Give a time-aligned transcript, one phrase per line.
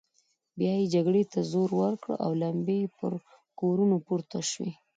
[0.57, 3.11] بيا يې جګړې ته زور ورکړ او لمبې يې پر
[3.59, 4.71] کورونو پورته شوې.